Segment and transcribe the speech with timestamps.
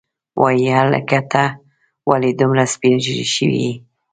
[0.41, 1.43] وای هلکه ته
[2.09, 3.73] ولې دومره سپینږیری شوی یې.